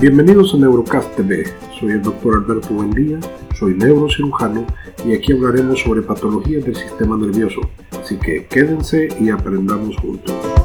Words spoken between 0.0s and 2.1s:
Bienvenidos a Neurocast TV. Soy el